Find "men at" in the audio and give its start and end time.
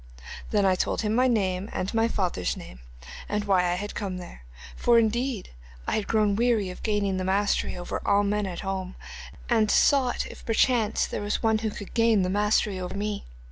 8.23-8.61